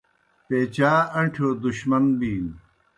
پیچا 0.47 0.91
اݩٹھِیؤ 1.19 1.49
دُشمن 1.63 2.03
بِینوْ 2.19 2.51